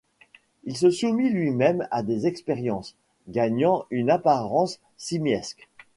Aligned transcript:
Il 0.63 0.75
se 0.75 0.89
soumit 0.89 1.29
lui-même 1.29 1.87
à 1.91 2.01
des 2.01 2.25
expériences, 2.25 2.95
gagnant 3.27 3.85
une 3.91 4.09
apparence 4.09 4.79
simiesque. 4.97 5.69